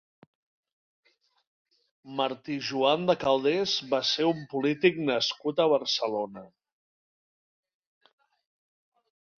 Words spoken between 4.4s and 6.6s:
polític nascut a Barcelona.